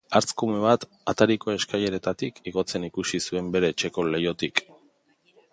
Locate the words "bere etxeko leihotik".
3.57-4.65